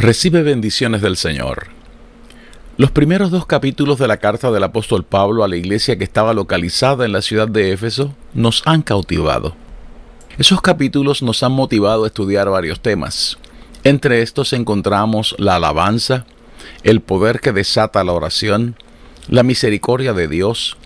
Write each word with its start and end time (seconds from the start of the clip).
Recibe 0.00 0.42
bendiciones 0.42 1.02
del 1.02 1.18
Señor. 1.18 1.66
Los 2.78 2.90
primeros 2.90 3.30
dos 3.30 3.44
capítulos 3.44 3.98
de 3.98 4.08
la 4.08 4.16
carta 4.16 4.50
del 4.50 4.64
apóstol 4.64 5.04
Pablo 5.04 5.44
a 5.44 5.48
la 5.48 5.56
iglesia 5.56 5.98
que 5.98 6.04
estaba 6.04 6.32
localizada 6.32 7.04
en 7.04 7.12
la 7.12 7.20
ciudad 7.20 7.48
de 7.48 7.72
Éfeso 7.72 8.14
nos 8.32 8.62
han 8.64 8.80
cautivado. 8.80 9.54
Esos 10.38 10.62
capítulos 10.62 11.22
nos 11.22 11.42
han 11.42 11.52
motivado 11.52 12.04
a 12.04 12.06
estudiar 12.06 12.48
varios 12.48 12.80
temas. 12.80 13.36
Entre 13.84 14.22
estos 14.22 14.54
encontramos 14.54 15.36
la 15.36 15.56
alabanza, 15.56 16.24
el 16.82 17.02
poder 17.02 17.40
que 17.40 17.52
desata 17.52 18.02
la 18.02 18.12
oración, 18.12 18.76
la 19.28 19.42
misericordia 19.42 20.14
de 20.14 20.28
Dios, 20.28 20.78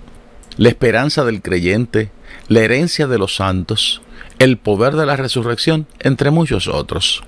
la 0.57 0.71
esperanza 0.71 1.25
del 1.25 1.41
creyente, 1.41 2.11
la 2.49 2.63
herencia 2.63 3.07
de 3.07 3.19
los 3.19 3.37
santos, 3.37 4.03
el 4.41 4.59
poder 4.59 4.97
de 4.97 5.07
la 5.07 5.15
resurrección, 5.15 5.87
entre 6.01 6.33
muchos 6.33 6.67
otros. 6.67 7.23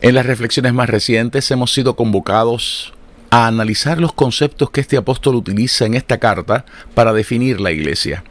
En 0.00 0.14
las 0.14 0.26
reflexiones 0.26 0.74
más 0.74 0.90
recientes 0.90 1.50
hemos 1.50 1.72
sido 1.72 1.96
convocados 1.96 2.92
a 3.30 3.46
analizar 3.46 3.98
los 3.98 4.12
conceptos 4.12 4.70
que 4.70 4.82
este 4.82 4.98
apóstol 4.98 5.36
utiliza 5.36 5.86
en 5.86 5.94
esta 5.94 6.18
carta 6.18 6.66
para 6.94 7.14
definir 7.14 7.60
la 7.60 7.72
iglesia. 7.72 8.22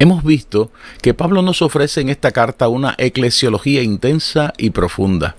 Hemos 0.00 0.24
visto 0.24 0.70
que 1.00 1.14
Pablo 1.14 1.42
nos 1.42 1.62
ofrece 1.62 2.00
en 2.00 2.08
esta 2.08 2.32
carta 2.32 2.68
una 2.68 2.94
eclesiología 2.98 3.82
intensa 3.82 4.52
y 4.58 4.70
profunda. 4.70 5.36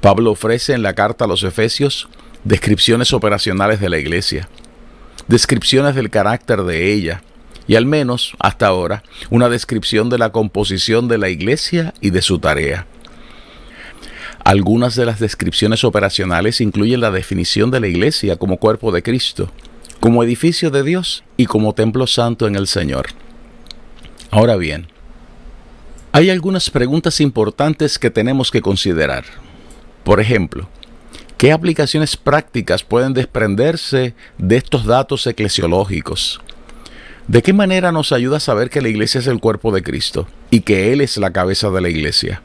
Pablo 0.00 0.32
ofrece 0.32 0.74
en 0.74 0.82
la 0.82 0.94
carta 0.94 1.24
a 1.24 1.28
los 1.28 1.42
Efesios 1.42 2.08
descripciones 2.44 3.12
operacionales 3.12 3.80
de 3.80 3.88
la 3.88 3.98
iglesia, 3.98 4.48
descripciones 5.28 5.94
del 5.94 6.10
carácter 6.10 6.62
de 6.62 6.92
ella, 6.92 7.22
y 7.66 7.76
al 7.76 7.86
menos, 7.86 8.34
hasta 8.38 8.66
ahora, 8.66 9.02
una 9.30 9.48
descripción 9.48 10.08
de 10.08 10.18
la 10.18 10.30
composición 10.30 11.08
de 11.08 11.18
la 11.18 11.28
iglesia 11.28 11.94
y 12.00 12.10
de 12.10 12.22
su 12.22 12.38
tarea. 12.38 12.86
Algunas 14.50 14.96
de 14.96 15.06
las 15.06 15.20
descripciones 15.20 15.84
operacionales 15.84 16.60
incluyen 16.60 17.00
la 17.00 17.12
definición 17.12 17.70
de 17.70 17.78
la 17.78 17.86
iglesia 17.86 18.34
como 18.34 18.56
cuerpo 18.56 18.90
de 18.90 19.00
Cristo, 19.00 19.48
como 20.00 20.24
edificio 20.24 20.72
de 20.72 20.82
Dios 20.82 21.22
y 21.36 21.46
como 21.46 21.72
templo 21.72 22.08
santo 22.08 22.48
en 22.48 22.56
el 22.56 22.66
Señor. 22.66 23.10
Ahora 24.32 24.56
bien, 24.56 24.88
hay 26.10 26.30
algunas 26.30 26.68
preguntas 26.68 27.20
importantes 27.20 27.96
que 27.96 28.10
tenemos 28.10 28.50
que 28.50 28.60
considerar. 28.60 29.24
Por 30.02 30.18
ejemplo, 30.18 30.68
¿qué 31.38 31.52
aplicaciones 31.52 32.16
prácticas 32.16 32.82
pueden 32.82 33.14
desprenderse 33.14 34.16
de 34.36 34.56
estos 34.56 34.84
datos 34.84 35.28
eclesiológicos? 35.28 36.40
¿De 37.28 37.40
qué 37.40 37.52
manera 37.52 37.92
nos 37.92 38.10
ayuda 38.10 38.38
a 38.38 38.40
saber 38.40 38.68
que 38.68 38.82
la 38.82 38.88
iglesia 38.88 39.20
es 39.20 39.28
el 39.28 39.38
cuerpo 39.38 39.70
de 39.70 39.84
Cristo 39.84 40.26
y 40.50 40.62
que 40.62 40.92
Él 40.92 41.02
es 41.02 41.18
la 41.18 41.32
cabeza 41.32 41.70
de 41.70 41.80
la 41.82 41.88
iglesia? 41.88 42.42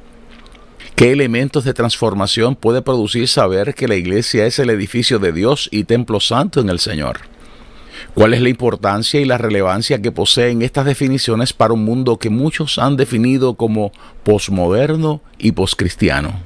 ¿Qué 0.93 1.11
elementos 1.11 1.65
de 1.65 1.73
transformación 1.73 2.55
puede 2.55 2.81
producir 2.81 3.27
saber 3.27 3.73
que 3.73 3.87
la 3.87 3.95
iglesia 3.95 4.45
es 4.45 4.59
el 4.59 4.69
edificio 4.69 5.19
de 5.19 5.33
Dios 5.33 5.67
y 5.71 5.83
templo 5.83 6.19
santo 6.19 6.61
en 6.61 6.69
el 6.69 6.79
Señor? 6.79 7.21
¿Cuál 8.13 8.33
es 8.33 8.41
la 8.41 8.49
importancia 8.49 9.19
y 9.19 9.25
la 9.25 9.37
relevancia 9.37 10.01
que 10.01 10.11
poseen 10.11 10.61
estas 10.61 10.85
definiciones 10.85 11.51
para 11.51 11.73
un 11.73 11.83
mundo 11.83 12.17
que 12.17 12.29
muchos 12.29 12.77
han 12.77 12.95
definido 12.95 13.55
como 13.55 13.91
posmoderno 14.23 15.21
y 15.37 15.51
poscristiano? 15.51 16.39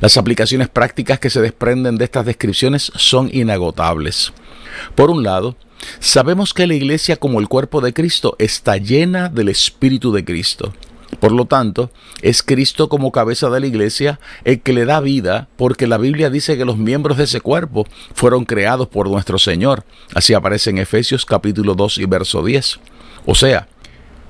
Las 0.00 0.16
aplicaciones 0.16 0.68
prácticas 0.68 1.20
que 1.20 1.30
se 1.30 1.40
desprenden 1.40 1.96
de 1.96 2.04
estas 2.04 2.26
descripciones 2.26 2.90
son 2.96 3.30
inagotables. 3.32 4.32
Por 4.94 5.10
un 5.10 5.22
lado, 5.22 5.56
sabemos 6.00 6.54
que 6.54 6.66
la 6.66 6.74
iglesia 6.74 7.16
como 7.16 7.38
el 7.38 7.48
cuerpo 7.48 7.80
de 7.80 7.92
Cristo 7.92 8.34
está 8.38 8.78
llena 8.78 9.28
del 9.28 9.48
Espíritu 9.48 10.12
de 10.12 10.24
Cristo. 10.24 10.72
Por 11.20 11.32
lo 11.32 11.44
tanto, 11.44 11.90
es 12.22 12.42
Cristo 12.42 12.88
como 12.88 13.12
cabeza 13.12 13.50
de 13.50 13.60
la 13.60 13.66
iglesia 13.66 14.18
el 14.44 14.60
que 14.60 14.72
le 14.72 14.86
da 14.86 15.00
vida, 15.00 15.48
porque 15.56 15.86
la 15.86 15.98
Biblia 15.98 16.30
dice 16.30 16.56
que 16.56 16.64
los 16.64 16.78
miembros 16.78 17.18
de 17.18 17.24
ese 17.24 17.40
cuerpo 17.40 17.86
fueron 18.14 18.46
creados 18.46 18.88
por 18.88 19.08
nuestro 19.08 19.38
Señor. 19.38 19.84
Así 20.14 20.32
aparece 20.32 20.70
en 20.70 20.78
Efesios 20.78 21.26
capítulo 21.26 21.74
2 21.74 21.98
y 21.98 22.06
verso 22.06 22.42
10. 22.42 22.80
O 23.26 23.34
sea, 23.34 23.68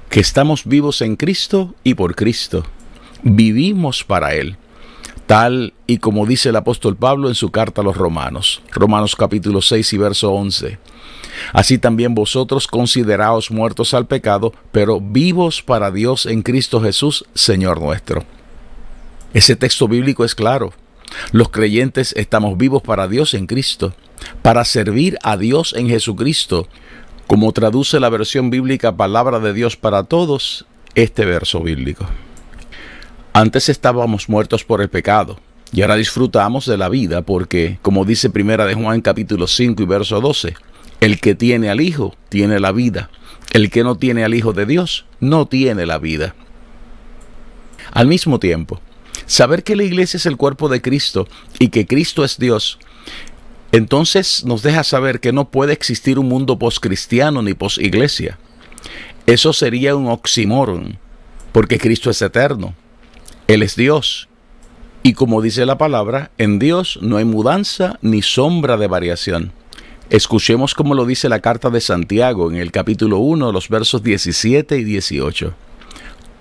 que 0.09 0.21
estamos 0.21 0.67
vivos 0.67 1.01
en 1.03 1.15
Cristo 1.15 1.75
y 1.85 1.95
por 1.95 2.17
Cristo. 2.17 2.65
Vivimos 3.23 4.03
para 4.03 4.35
Él. 4.35 4.57
Tal 5.27 5.75
y 5.87 5.99
como 5.99 6.27
dice 6.27 6.49
el 6.49 6.57
apóstol 6.57 6.97
Pablo 6.97 7.29
en 7.29 7.37
su 7.37 7.53
carta 7.53 7.83
a 7.83 7.85
los 7.85 7.97
romanos. 7.97 8.63
Romanos 8.73 9.15
capítulo 9.15 9.63
6 9.63 9.93
y 9.93 9.99
verso 9.99 10.33
11. 10.33 10.79
Así 11.53 11.79
también 11.79 12.15
vosotros 12.15 12.67
consideraos 12.67 13.51
muertos 13.51 13.95
al 13.95 14.07
pecado, 14.07 14.53
pero 14.73 15.01
vivos 15.01 15.63
para 15.63 15.91
Dios 15.91 16.27
en 16.27 16.43
Cristo 16.43 16.81
Jesús, 16.81 17.25
Señor 17.35 17.81
nuestro. 17.81 18.25
Ese 19.33 19.57
texto 19.57 19.89
bíblico 19.89 20.25
es 20.25 20.35
claro. 20.35 20.73
Los 21.33 21.51
creyentes 21.51 22.13
estamos 22.17 22.57
vivos 22.57 22.83
para 22.83 23.09
Dios 23.09 23.35
en 23.35 23.47
Cristo, 23.47 23.95
para 24.43 24.65
servir 24.65 25.19
a 25.23 25.37
Dios 25.37 25.75
en 25.77 25.89
Jesucristo, 25.89 26.69
como 27.27 27.53
traduce 27.53 28.01
la 28.01 28.09
versión 28.09 28.51
bíblica 28.51 28.97
Palabra 28.97 29.39
de 29.39 29.53
Dios 29.53 29.77
para 29.77 30.05
Todos 30.05 30.67
este 30.95 31.25
verso 31.25 31.61
bíblico. 31.61 32.07
Antes 33.33 33.69
estábamos 33.69 34.29
muertos 34.29 34.65
por 34.65 34.81
el 34.81 34.89
pecado, 34.89 35.39
y 35.73 35.83
ahora 35.83 35.95
disfrutamos 35.95 36.67
de 36.67 36.77
la 36.77 36.89
vida 36.89 37.23
porque, 37.23 37.79
como 37.83 38.05
dice 38.05 38.31
Primera 38.31 38.67
de 38.67 38.75
Juan 38.75 39.01
capítulo 39.01 39.47
5 39.47 39.81
y 39.83 39.87
verso 39.87 40.21
12, 40.21 40.55
el 41.01 41.21
que 41.21 41.35
tiene 41.35 41.71
al 41.71 41.81
Hijo 41.81 42.15
tiene 42.29 42.61
la 42.61 42.73
vida. 42.73 43.11
El 43.53 43.71
que 43.71 43.83
no 43.83 43.97
tiene 43.97 44.25
al 44.25 44.35
Hijo 44.35 44.53
de 44.53 44.67
Dios 44.67 45.07
no 45.19 45.47
tiene 45.47 45.87
la 45.87 45.99
vida. 45.99 46.35
Al 47.93 48.07
mismo 48.07 48.39
tiempo, 48.39 48.81
saber 49.27 49.65
que 49.65 49.77
la 49.77 49.83
iglesia 49.83 50.19
es 50.19 50.27
el 50.27 50.37
cuerpo 50.37 50.69
de 50.69 50.81
Cristo 50.81 51.27
y 51.59 51.69
que 51.69 51.87
Cristo 51.87 52.25
es 52.25 52.39
Dios, 52.39 52.79
entonces 53.73 54.45
nos 54.45 54.63
deja 54.63 54.85
saber 54.85 55.21
que 55.21 55.33
no 55.33 55.51
puede 55.51 55.73
existir 55.73 56.19
un 56.19 56.29
mundo 56.29 56.59
poscristiano 56.59 57.43
ni 57.43 57.55
posiglesia. 57.55 58.39
Eso 59.27 59.53
sería 59.53 59.95
un 59.95 60.09
oxímoron, 60.09 60.99
porque 61.53 61.79
Cristo 61.79 62.11
es 62.11 62.21
eterno. 62.21 62.75
Él 63.47 63.63
es 63.63 63.77
Dios. 63.77 64.29
Y 65.03 65.15
como 65.15 65.41
dice 65.41 65.67
la 65.67 65.79
palabra, 65.79 66.31
en 66.37 66.59
Dios 66.59 66.99
no 67.01 67.17
hay 67.17 67.25
mudanza 67.25 67.99
ni 68.03 68.23
sombra 68.23 68.77
de 68.77 68.89
variación. 68.89 69.53
Escuchemos 70.11 70.75
como 70.75 70.97
lo 70.97 71.07
dice 71.07 71.29
la 71.29 71.39
carta 71.39 71.71
de 71.71 71.81
Santiago 71.81 72.51
en 72.51 72.57
el 72.57 72.73
capítulo 72.73 73.19
1, 73.19 73.53
los 73.53 73.69
versos 73.69 74.03
17 74.03 74.77
y 74.77 74.83
18. 74.83 75.55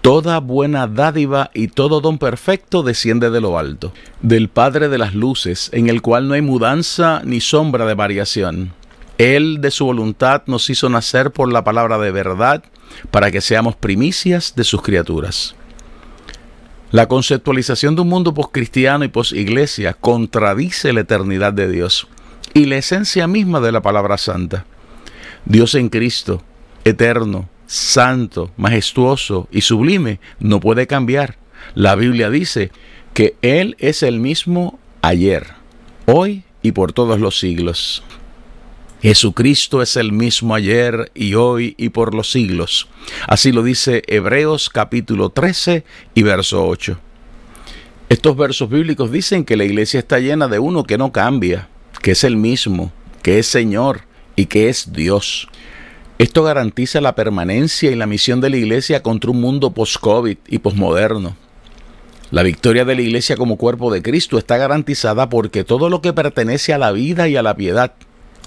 Toda 0.01 0.39
buena 0.39 0.87
dádiva 0.87 1.51
y 1.53 1.67
todo 1.67 2.01
don 2.01 2.17
perfecto 2.17 2.81
desciende 2.81 3.29
de 3.29 3.41
lo 3.41 3.59
alto, 3.59 3.93
del 4.23 4.49
Padre 4.49 4.89
de 4.89 4.97
las 4.97 5.13
Luces, 5.13 5.69
en 5.71 5.87
el 5.87 6.01
cual 6.01 6.27
no 6.27 6.33
hay 6.33 6.41
mudanza 6.41 7.21
ni 7.23 7.41
sombra 7.41 7.85
de 7.85 7.93
variación. 7.93 8.73
Él 9.19 9.61
de 9.61 9.69
su 9.69 9.85
voluntad 9.85 10.41
nos 10.47 10.67
hizo 10.71 10.89
nacer 10.89 11.29
por 11.29 11.53
la 11.53 11.63
palabra 11.63 11.99
de 11.99 12.09
verdad, 12.09 12.63
para 13.11 13.29
que 13.29 13.39
seamos 13.39 13.75
primicias 13.75 14.55
de 14.55 14.63
sus 14.63 14.81
criaturas. 14.81 15.53
La 16.89 17.07
conceptualización 17.07 17.95
de 17.95 18.01
un 18.01 18.09
mundo 18.09 18.33
poscristiano 18.33 19.05
y 19.05 19.09
posiglesia 19.09 19.93
contradice 19.93 20.91
la 20.91 21.01
eternidad 21.01 21.53
de 21.53 21.69
Dios 21.69 22.07
y 22.53 22.65
la 22.65 22.77
esencia 22.77 23.27
misma 23.27 23.59
de 23.59 23.71
la 23.71 23.81
palabra 23.81 24.17
santa. 24.17 24.65
Dios 25.45 25.75
en 25.75 25.89
Cristo, 25.89 26.43
eterno, 26.83 27.49
santo, 27.65 28.51
majestuoso 28.57 29.47
y 29.51 29.61
sublime, 29.61 30.19
no 30.39 30.59
puede 30.59 30.87
cambiar. 30.87 31.37
La 31.75 31.95
Biblia 31.95 32.29
dice 32.29 32.71
que 33.13 33.35
Él 33.41 33.75
es 33.79 34.03
el 34.03 34.19
mismo 34.19 34.79
ayer, 35.01 35.47
hoy 36.05 36.43
y 36.61 36.71
por 36.71 36.93
todos 36.93 37.19
los 37.19 37.39
siglos. 37.39 38.03
Jesucristo 39.01 39.81
es 39.81 39.95
el 39.95 40.11
mismo 40.11 40.55
ayer 40.55 41.09
y 41.15 41.35
hoy 41.35 41.73
y 41.77 41.89
por 41.89 42.13
los 42.13 42.31
siglos. 42.31 42.89
Así 43.27 43.53
lo 43.53 43.63
dice 43.63 44.03
Hebreos 44.07 44.69
capítulo 44.69 45.29
13 45.29 45.85
y 46.15 46.23
verso 46.23 46.67
8. 46.67 46.99
Estos 48.09 48.35
versos 48.35 48.69
bíblicos 48.69 49.11
dicen 49.11 49.45
que 49.45 49.55
la 49.55 49.63
iglesia 49.63 49.99
está 49.99 50.19
llena 50.19 50.47
de 50.47 50.59
uno 50.59 50.83
que 50.83 50.97
no 50.97 51.13
cambia, 51.13 51.69
que 52.01 52.11
es 52.11 52.23
el 52.23 52.37
mismo, 52.37 52.91
que 53.21 53.39
es 53.39 53.47
Señor 53.47 54.01
y 54.35 54.45
que 54.45 54.69
es 54.69 54.93
Dios. 54.93 55.47
Esto 56.17 56.43
garantiza 56.43 56.99
la 56.99 57.15
permanencia 57.15 57.91
y 57.91 57.95
la 57.95 58.05
misión 58.05 58.41
de 58.41 58.49
la 58.49 58.57
iglesia 58.57 59.01
contra 59.01 59.31
un 59.31 59.39
mundo 59.39 59.71
post-COVID 59.71 60.37
y 60.47 60.59
postmoderno. 60.59 61.37
La 62.31 62.43
victoria 62.43 62.85
de 62.85 62.95
la 62.95 63.01
iglesia 63.01 63.37
como 63.37 63.57
cuerpo 63.57 63.91
de 63.91 64.01
Cristo 64.01 64.37
está 64.37 64.57
garantizada 64.57 65.29
porque 65.29 65.63
todo 65.63 65.89
lo 65.89 66.01
que 66.01 66.13
pertenece 66.13 66.73
a 66.73 66.77
la 66.77 66.91
vida 66.91 67.27
y 67.27 67.37
a 67.37 67.41
la 67.41 67.55
piedad, 67.55 67.93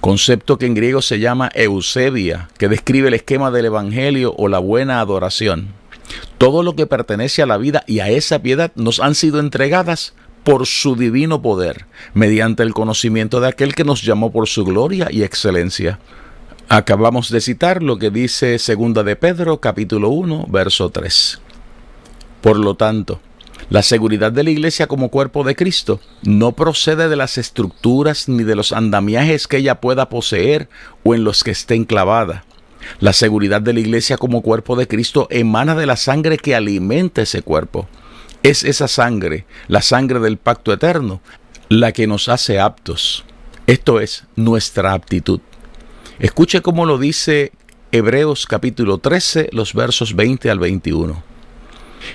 concepto 0.00 0.58
que 0.58 0.66
en 0.66 0.74
griego 0.74 1.02
se 1.02 1.18
llama 1.18 1.50
eusebia, 1.54 2.48
que 2.58 2.68
describe 2.68 3.08
el 3.08 3.14
esquema 3.14 3.50
del 3.50 3.66
evangelio 3.66 4.34
o 4.36 4.48
la 4.48 4.58
buena 4.58 5.00
adoración, 5.00 5.68
todo 6.38 6.62
lo 6.62 6.76
que 6.76 6.86
pertenece 6.86 7.42
a 7.42 7.46
la 7.46 7.56
vida 7.56 7.84
y 7.86 8.00
a 8.00 8.08
esa 8.08 8.40
piedad 8.40 8.70
nos 8.76 9.00
han 9.00 9.14
sido 9.14 9.40
entregadas 9.40 10.14
por 10.44 10.66
su 10.66 10.96
divino 10.96 11.42
poder, 11.42 11.86
mediante 12.14 12.62
el 12.62 12.74
conocimiento 12.74 13.40
de 13.40 13.48
aquel 13.48 13.74
que 13.74 13.84
nos 13.84 14.02
llamó 14.02 14.32
por 14.32 14.48
su 14.48 14.64
gloria 14.64 15.08
y 15.10 15.22
excelencia. 15.22 15.98
Acabamos 16.68 17.30
de 17.30 17.40
citar 17.40 17.82
lo 17.82 17.98
que 17.98 18.10
dice 18.10 18.58
segunda 18.58 19.02
de 19.02 19.16
Pedro 19.16 19.60
capítulo 19.60 20.08
1 20.08 20.46
verso 20.48 20.90
3. 20.90 21.40
Por 22.40 22.58
lo 22.58 22.74
tanto, 22.74 23.20
la 23.70 23.82
seguridad 23.82 24.32
de 24.32 24.42
la 24.42 24.50
iglesia 24.50 24.86
como 24.86 25.08
cuerpo 25.08 25.44
de 25.44 25.54
Cristo 25.54 26.00
no 26.22 26.52
procede 26.52 27.08
de 27.08 27.16
las 27.16 27.38
estructuras 27.38 28.28
ni 28.28 28.42
de 28.42 28.56
los 28.56 28.72
andamiajes 28.72 29.46
que 29.46 29.58
ella 29.58 29.80
pueda 29.80 30.08
poseer 30.08 30.68
o 31.04 31.14
en 31.14 31.24
los 31.24 31.44
que 31.44 31.52
esté 31.52 31.74
enclavada. 31.74 32.44
La 33.00 33.12
seguridad 33.12 33.62
de 33.62 33.72
la 33.72 33.80
iglesia 33.80 34.16
como 34.16 34.42
cuerpo 34.42 34.76
de 34.76 34.88
Cristo 34.88 35.28
emana 35.30 35.74
de 35.74 35.86
la 35.86 35.96
sangre 35.96 36.36
que 36.36 36.54
alimenta 36.54 37.22
ese 37.22 37.42
cuerpo. 37.42 37.88
Es 38.42 38.64
esa 38.64 38.88
sangre, 38.88 39.46
la 39.68 39.82
sangre 39.82 40.18
del 40.18 40.36
pacto 40.36 40.72
eterno, 40.72 41.20
la 41.68 41.92
que 41.92 42.08
nos 42.08 42.28
hace 42.28 42.58
aptos. 42.58 43.24
Esto 43.68 44.00
es 44.00 44.24
nuestra 44.34 44.94
aptitud. 44.94 45.40
Escuche 46.18 46.60
cómo 46.60 46.84
lo 46.84 46.98
dice 46.98 47.52
Hebreos 47.92 48.46
capítulo 48.46 48.98
13, 48.98 49.50
los 49.52 49.74
versos 49.74 50.16
20 50.16 50.50
al 50.50 50.58
21. 50.58 51.22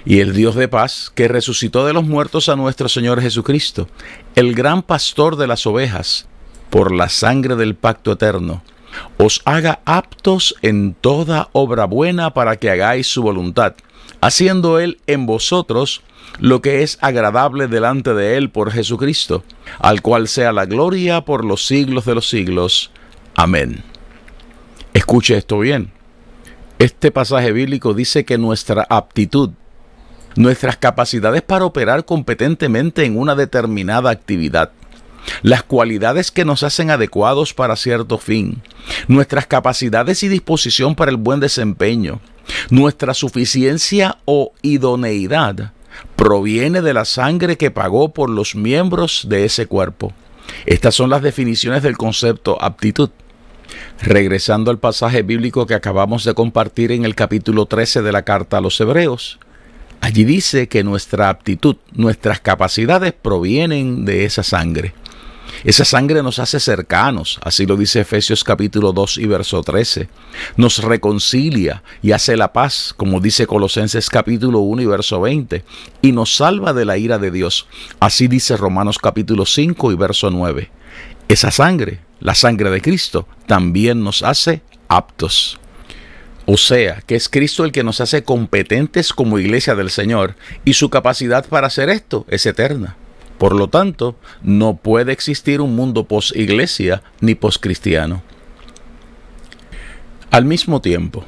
Y 0.03 0.19
el 0.19 0.33
Dios 0.33 0.55
de 0.55 0.67
paz, 0.67 1.13
que 1.15 1.29
resucitó 1.29 1.85
de 1.85 1.93
los 1.93 2.03
muertos 2.03 2.49
a 2.49 2.57
nuestro 2.57 2.89
Señor 2.89 3.21
Jesucristo, 3.21 3.87
el 4.35 4.53
gran 4.53 4.83
pastor 4.83 5.37
de 5.37 5.47
las 5.47 5.65
ovejas, 5.65 6.27
por 6.69 6.93
la 6.93 7.07
sangre 7.07 7.55
del 7.55 7.75
pacto 7.75 8.11
eterno, 8.11 8.63
os 9.17 9.41
haga 9.45 9.79
aptos 9.85 10.55
en 10.61 10.93
toda 10.93 11.47
obra 11.53 11.85
buena 11.85 12.33
para 12.33 12.57
que 12.57 12.69
hagáis 12.69 13.07
su 13.07 13.21
voluntad, 13.21 13.75
haciendo 14.19 14.79
Él 14.79 14.99
en 15.07 15.25
vosotros 15.25 16.01
lo 16.39 16.61
que 16.61 16.83
es 16.83 16.97
agradable 17.01 17.67
delante 17.67 18.13
de 18.13 18.37
Él 18.37 18.49
por 18.49 18.71
Jesucristo, 18.71 19.43
al 19.79 20.01
cual 20.01 20.27
sea 20.27 20.51
la 20.51 20.65
gloria 20.65 21.21
por 21.21 21.43
los 21.45 21.65
siglos 21.65 22.05
de 22.05 22.15
los 22.15 22.29
siglos. 22.29 22.91
Amén. 23.35 23.83
Escuche 24.93 25.37
esto 25.37 25.59
bien. 25.59 25.91
Este 26.79 27.11
pasaje 27.11 27.51
bíblico 27.51 27.93
dice 27.93 28.23
que 28.23 28.37
nuestra 28.37 28.85
aptitud 28.89 29.51
nuestras 30.37 30.77
capacidades 30.77 31.41
para 31.41 31.65
operar 31.65 32.05
competentemente 32.05 33.03
en 33.03 33.17
una 33.17 33.35
determinada 33.35 34.11
actividad, 34.11 34.71
las 35.41 35.63
cualidades 35.63 36.31
que 36.31 36.45
nos 36.45 36.63
hacen 36.63 36.91
adecuados 36.91 37.53
para 37.53 37.75
cierto 37.75 38.17
fin, 38.17 38.61
nuestras 39.07 39.47
capacidades 39.47 40.23
y 40.23 40.27
disposición 40.27 40.95
para 40.95 41.11
el 41.11 41.17
buen 41.17 41.39
desempeño, 41.39 42.21
nuestra 42.69 43.13
suficiencia 43.13 44.19
o 44.25 44.53
idoneidad 44.61 45.73
proviene 46.15 46.81
de 46.81 46.93
la 46.93 47.05
sangre 47.05 47.57
que 47.57 47.71
pagó 47.71 48.13
por 48.13 48.29
los 48.29 48.55
miembros 48.55 49.25
de 49.29 49.45
ese 49.45 49.65
cuerpo. 49.65 50.13
Estas 50.65 50.95
son 50.95 51.09
las 51.09 51.21
definiciones 51.21 51.83
del 51.83 51.97
concepto 51.97 52.61
aptitud. 52.61 53.09
Regresando 54.01 54.71
al 54.71 54.79
pasaje 54.79 55.23
bíblico 55.23 55.65
que 55.65 55.73
acabamos 55.73 56.23
de 56.23 56.33
compartir 56.33 56.91
en 56.91 57.03
el 57.03 57.15
capítulo 57.15 57.65
13 57.65 58.01
de 58.01 58.11
la 58.11 58.23
carta 58.23 58.57
a 58.57 58.61
los 58.61 58.79
Hebreos, 58.79 59.39
Allí 60.01 60.25
dice 60.25 60.67
que 60.67 60.83
nuestra 60.83 61.29
aptitud, 61.29 61.77
nuestras 61.93 62.39
capacidades 62.39 63.13
provienen 63.13 64.05
de 64.05 64.25
esa 64.25 64.43
sangre. 64.43 64.93
Esa 65.63 65.85
sangre 65.85 66.21
nos 66.21 66.39
hace 66.39 66.59
cercanos, 66.59 67.39
así 67.43 67.65
lo 67.65 67.75
dice 67.75 68.01
Efesios 68.01 68.43
capítulo 68.43 68.93
2 68.93 69.17
y 69.17 69.25
verso 69.25 69.61
13. 69.61 70.07
Nos 70.55 70.83
reconcilia 70.83 71.83
y 72.01 72.11
hace 72.11 72.37
la 72.37 72.53
paz, 72.53 72.93
como 72.95 73.19
dice 73.19 73.47
Colosenses 73.47 74.09
capítulo 74.09 74.59
1 74.59 74.83
y 74.83 74.85
verso 74.85 75.19
20. 75.19 75.63
Y 76.01 76.11
nos 76.11 76.35
salva 76.35 76.73
de 76.73 76.85
la 76.85 76.97
ira 76.97 77.17
de 77.17 77.31
Dios, 77.31 77.67
así 77.99 78.27
dice 78.27 78.55
Romanos 78.55 78.99
capítulo 78.99 79.45
5 79.45 79.91
y 79.91 79.95
verso 79.95 80.29
9. 80.29 80.69
Esa 81.27 81.49
sangre, 81.49 82.01
la 82.19 82.35
sangre 82.35 82.69
de 82.69 82.81
Cristo, 82.81 83.27
también 83.47 84.03
nos 84.03 84.21
hace 84.21 84.61
aptos. 84.87 85.59
O 86.45 86.55
sea, 86.55 87.01
que 87.05 87.15
es 87.15 87.29
Cristo 87.29 87.65
el 87.65 87.71
que 87.71 87.83
nos 87.83 87.99
hace 87.99 88.23
competentes 88.23 89.11
como 89.11 89.39
iglesia 89.39 89.75
del 89.75 89.89
Señor 89.89 90.35
y 90.63 90.73
su 90.73 90.89
capacidad 90.89 91.45
para 91.45 91.67
hacer 91.67 91.89
esto 91.89 92.25
es 92.29 92.45
eterna. 92.45 92.95
Por 93.37 93.55
lo 93.55 93.67
tanto, 93.67 94.15
no 94.41 94.77
puede 94.77 95.11
existir 95.11 95.61
un 95.61 95.75
mundo 95.75 96.05
post-iglesia 96.05 97.03
ni 97.21 97.35
post-cristiano. 97.35 98.23
Al 100.31 100.45
mismo 100.45 100.81
tiempo, 100.81 101.23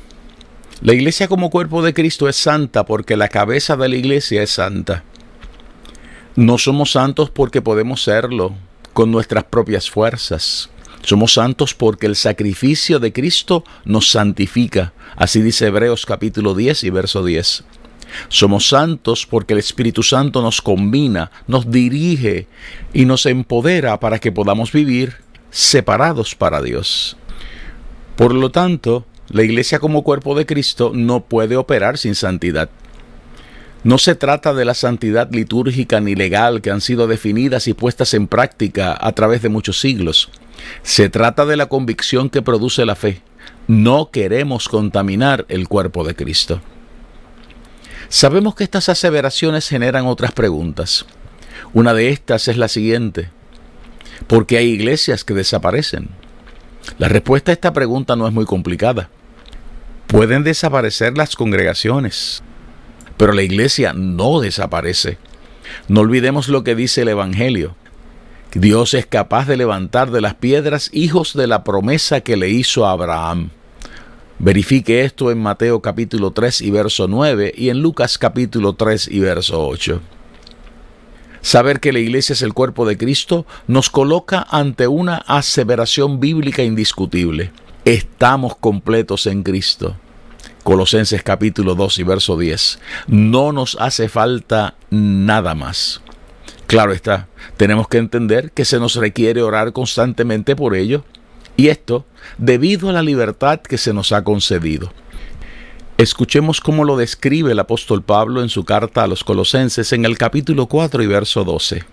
la 0.81 0.93
iglesia 0.93 1.27
como 1.27 1.49
cuerpo 1.49 1.81
de 1.83 1.93
Cristo 1.93 2.27
es 2.29 2.35
santa 2.35 2.85
porque 2.85 3.17
la 3.17 3.27
cabeza 3.27 3.75
de 3.75 3.89
la 3.89 3.95
iglesia 3.95 4.41
es 4.41 4.51
santa. 4.51 5.03
No 6.35 6.57
somos 6.57 6.91
santos 6.91 7.29
porque 7.29 7.61
podemos 7.61 8.03
serlo 8.03 8.55
con 8.93 9.11
nuestras 9.11 9.43
propias 9.43 9.89
fuerzas. 9.89 10.69
Somos 11.01 11.33
santos 11.33 11.73
porque 11.73 12.07
el 12.07 12.15
sacrificio 12.15 12.99
de 12.99 13.13
Cristo 13.13 13.63
nos 13.85 14.09
santifica. 14.09 14.93
Así 15.15 15.41
dice 15.41 15.67
Hebreos 15.67 16.05
capítulo 16.05 16.55
10 16.55 16.83
y 16.85 16.89
verso 16.89 17.23
10. 17.23 17.63
Somos 18.27 18.67
santos 18.67 19.25
porque 19.25 19.53
el 19.53 19.59
Espíritu 19.59 20.03
Santo 20.03 20.41
nos 20.41 20.61
combina, 20.61 21.31
nos 21.47 21.69
dirige 21.69 22.47
y 22.93 23.05
nos 23.05 23.25
empodera 23.25 23.99
para 23.99 24.19
que 24.19 24.31
podamos 24.31 24.71
vivir 24.71 25.15
separados 25.51 26.35
para 26.35 26.61
Dios. 26.61 27.17
Por 28.15 28.33
lo 28.33 28.51
tanto, 28.51 29.05
la 29.29 29.43
iglesia 29.43 29.79
como 29.79 30.03
cuerpo 30.03 30.35
de 30.35 30.45
Cristo 30.45 30.91
no 30.93 31.21
puede 31.21 31.55
operar 31.55 31.97
sin 31.97 32.15
santidad. 32.15 32.69
No 33.83 33.97
se 33.97 34.15
trata 34.15 34.53
de 34.53 34.65
la 34.65 34.73
santidad 34.73 35.31
litúrgica 35.31 36.01
ni 36.01 36.15
legal 36.15 36.61
que 36.61 36.69
han 36.69 36.81
sido 36.81 37.07
definidas 37.07 37.67
y 37.67 37.73
puestas 37.73 38.13
en 38.13 38.27
práctica 38.27 38.97
a 38.99 39.11
través 39.13 39.41
de 39.41 39.47
muchos 39.47 39.79
siglos. 39.79 40.29
Se 40.83 41.09
trata 41.09 41.45
de 41.45 41.55
la 41.55 41.67
convicción 41.67 42.29
que 42.29 42.41
produce 42.41 42.85
la 42.85 42.95
fe. 42.95 43.21
No 43.67 44.09
queremos 44.11 44.67
contaminar 44.67 45.45
el 45.47 45.69
cuerpo 45.69 46.03
de 46.03 46.15
Cristo. 46.15 46.59
Sabemos 48.09 48.55
que 48.55 48.63
estas 48.63 48.89
aseveraciones 48.89 49.69
generan 49.69 50.07
otras 50.07 50.31
preguntas. 50.31 51.05
Una 51.73 51.93
de 51.93 52.09
estas 52.09 52.47
es 52.47 52.57
la 52.57 52.67
siguiente. 52.67 53.29
¿Por 54.25 54.47
qué 54.47 54.57
hay 54.57 54.69
iglesias 54.69 55.23
que 55.23 55.35
desaparecen? 55.35 56.09
La 56.97 57.07
respuesta 57.07 57.51
a 57.51 57.53
esta 57.53 57.71
pregunta 57.71 58.15
no 58.15 58.27
es 58.27 58.33
muy 58.33 58.45
complicada. 58.45 59.09
Pueden 60.07 60.43
desaparecer 60.43 61.15
las 61.15 61.35
congregaciones, 61.35 62.41
pero 63.15 63.31
la 63.31 63.43
iglesia 63.43 63.93
no 63.93 64.39
desaparece. 64.39 65.19
No 65.87 66.01
olvidemos 66.01 66.47
lo 66.47 66.63
que 66.63 66.73
dice 66.73 67.03
el 67.03 67.09
Evangelio. 67.09 67.75
Dios 68.55 68.95
es 68.95 69.05
capaz 69.05 69.45
de 69.45 69.57
levantar 69.57 70.09
de 70.09 70.21
las 70.21 70.33
piedras 70.33 70.89
hijos 70.93 71.35
de 71.35 71.45
la 71.45 71.63
promesa 71.63 72.21
que 72.21 72.37
le 72.37 72.49
hizo 72.49 72.87
a 72.87 72.91
Abraham. 72.91 73.51
Verifique 74.41 75.03
esto 75.03 75.31
en 75.31 75.37
Mateo 75.37 75.81
capítulo 75.81 76.31
3 76.31 76.61
y 76.61 76.71
verso 76.71 77.09
9 77.09 77.53
y 77.57 77.67
en 77.67 77.81
Lucas 77.81 78.17
capítulo 78.17 78.71
3 78.71 79.09
y 79.11 79.19
verso 79.19 79.67
8. 79.67 79.99
Saber 81.41 81.81
que 81.81 81.91
la 81.91 81.99
iglesia 81.99 82.31
es 82.31 82.41
el 82.41 82.53
cuerpo 82.53 82.87
de 82.87 82.97
Cristo 82.97 83.45
nos 83.67 83.89
coloca 83.89 84.47
ante 84.49 84.87
una 84.87 85.17
aseveración 85.27 86.21
bíblica 86.21 86.63
indiscutible. 86.63 87.51
Estamos 87.83 88.55
completos 88.55 89.27
en 89.27 89.43
Cristo. 89.43 89.97
Colosenses 90.63 91.21
capítulo 91.21 91.75
2 91.75 91.99
y 91.99 92.03
verso 92.03 92.37
10. 92.37 92.79
No 93.07 93.51
nos 93.51 93.75
hace 93.77 94.07
falta 94.07 94.75
nada 94.89 95.53
más. 95.53 96.01
Claro 96.65 96.93
está, 96.93 97.27
tenemos 97.57 97.89
que 97.89 97.97
entender 97.97 98.51
que 98.51 98.63
se 98.63 98.79
nos 98.79 98.95
requiere 98.95 99.41
orar 99.41 99.73
constantemente 99.73 100.55
por 100.55 100.75
ello, 100.75 101.03
y 101.57 101.67
esto 101.67 102.05
debido 102.37 102.89
a 102.89 102.93
la 102.93 103.03
libertad 103.03 103.59
que 103.59 103.77
se 103.77 103.93
nos 103.93 104.11
ha 104.11 104.23
concedido. 104.23 104.91
Escuchemos 105.97 106.61
cómo 106.61 106.85
lo 106.85 106.95
describe 106.95 107.51
el 107.51 107.59
apóstol 107.59 108.03
Pablo 108.03 108.41
en 108.41 108.49
su 108.49 108.63
carta 108.63 109.03
a 109.03 109.07
los 109.07 109.23
Colosenses 109.23 109.91
en 109.91 110.05
el 110.05 110.17
capítulo 110.17 110.67
4 110.67 111.03
y 111.03 111.07
verso 111.07 111.43
12. 111.43 111.83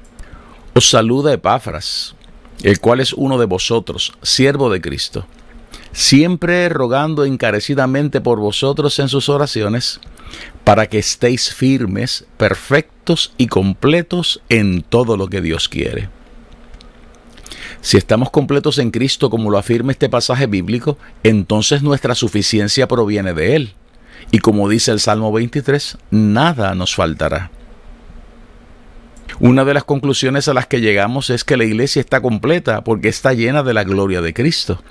Os 0.75 0.90
saluda 0.90 1.33
Epafras, 1.33 2.14
el 2.62 2.80
cual 2.80 3.00
es 3.00 3.12
uno 3.12 3.38
de 3.38 3.47
vosotros, 3.47 4.12
siervo 4.23 4.71
de 4.71 4.80
Cristo 4.80 5.26
siempre 5.97 6.68
rogando 6.68 7.25
encarecidamente 7.25 8.21
por 8.21 8.38
vosotros 8.38 8.99
en 8.99 9.09
sus 9.09 9.30
oraciones, 9.30 9.99
para 10.62 10.88
que 10.88 10.99
estéis 10.99 11.54
firmes, 11.54 12.26
perfectos 12.37 13.33
y 13.38 13.47
completos 13.47 14.42
en 14.50 14.83
todo 14.83 15.16
lo 15.16 15.28
que 15.28 15.40
Dios 15.40 15.71
quiere. 15.71 16.11
Si 17.87 17.97
estamos 17.97 18.31
completos 18.31 18.78
en 18.78 18.90
Cristo, 18.90 19.31
como 19.31 19.49
lo 19.49 19.59
afirma 19.59 19.93
este 19.93 20.09
pasaje 20.09 20.49
bíblico, 20.49 20.99
entonces 21.23 21.85
nuestra 21.85 22.16
suficiencia 22.16 22.88
proviene 22.88 23.33
de 23.33 23.55
Él. 23.55 23.75
Y 24.33 24.40
como 24.40 24.69
dice 24.69 24.90
el 24.90 24.99
Salmo 24.99 25.31
23, 25.31 25.97
nada 26.11 26.75
nos 26.75 26.97
faltará. 26.97 27.52
Una 29.38 29.64
de 29.64 29.73
las 29.73 29.85
conclusiones 29.85 30.49
a 30.49 30.55
las 30.55 30.66
que 30.66 30.81
llegamos 30.81 31.31
es 31.31 31.45
que 31.45 31.57
la 31.57 31.62
iglesia 31.62 32.00
está 32.00 32.21
completa 32.21 32.83
porque 32.83 33.07
está 33.09 33.35
llena 33.35 33.62
de 33.62 33.75
la 33.75 33.85
gloria 33.85 34.21
de 34.21 34.35
Cristo. 34.35 34.83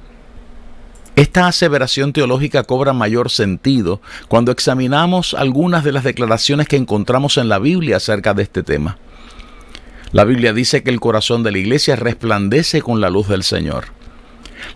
Esta 1.18 1.48
aseveración 1.48 2.14
teológica 2.14 2.64
cobra 2.64 2.94
mayor 2.94 3.30
sentido 3.30 4.00
cuando 4.30 4.54
examinamos 4.54 5.34
algunas 5.34 5.84
de 5.84 5.92
las 5.92 6.06
declaraciones 6.06 6.70
que 6.70 6.78
encontramos 6.78 7.38
en 7.38 7.50
la 7.50 7.60
Biblia 7.60 7.98
acerca 7.98 8.34
de 8.34 8.44
este 8.44 8.64
tema. 8.64 8.98
La 10.16 10.24
Biblia 10.24 10.54
dice 10.54 10.82
que 10.82 10.92
el 10.92 11.02
corazón 11.02 11.44
de 11.44 11.52
la 11.52 11.58
iglesia 11.58 11.98
resplandece 11.98 12.82
con 12.82 13.02
la 13.02 13.10
luz 13.10 13.28
del 13.28 13.44
Señor. 13.44 13.88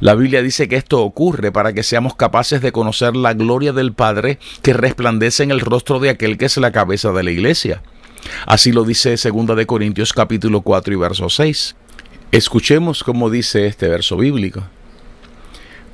La 0.01 0.13
Biblia 0.13 0.41
dice 0.41 0.67
que 0.67 0.75
esto 0.75 1.01
ocurre 1.01 1.49
para 1.53 1.71
que 1.71 1.81
seamos 1.81 2.17
capaces 2.17 2.59
de 2.59 2.73
conocer 2.73 3.15
la 3.15 3.33
gloria 3.33 3.71
del 3.71 3.93
Padre 3.93 4.37
que 4.61 4.73
resplandece 4.73 5.43
en 5.43 5.51
el 5.51 5.61
rostro 5.61 6.01
de 6.01 6.09
aquel 6.09 6.37
que 6.37 6.43
es 6.43 6.57
la 6.57 6.73
cabeza 6.73 7.13
de 7.13 7.23
la 7.23 7.31
iglesia. 7.31 7.81
Así 8.47 8.73
lo 8.73 8.83
dice 8.83 9.15
2 9.15 9.55
de 9.55 9.65
Corintios 9.65 10.11
capítulo 10.11 10.59
4 10.59 10.93
y 10.93 10.97
verso 10.97 11.29
6. 11.29 11.77
Escuchemos 12.33 13.05
cómo 13.05 13.29
dice 13.29 13.65
este 13.65 13.87
verso 13.87 14.17
bíblico. 14.17 14.65